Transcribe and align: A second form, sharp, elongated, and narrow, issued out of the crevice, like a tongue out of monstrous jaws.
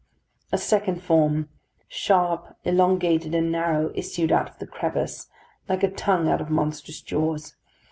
A 0.51 0.57
second 0.57 1.03
form, 1.03 1.47
sharp, 1.87 2.57
elongated, 2.63 3.35
and 3.35 3.51
narrow, 3.51 3.91
issued 3.93 4.31
out 4.31 4.49
of 4.49 4.57
the 4.57 4.65
crevice, 4.65 5.27
like 5.69 5.83
a 5.83 5.91
tongue 5.91 6.27
out 6.27 6.41
of 6.41 6.49
monstrous 6.49 7.01
jaws. 7.01 7.55